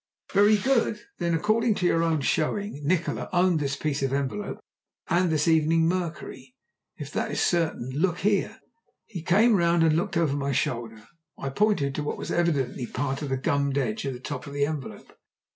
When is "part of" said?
12.87-13.29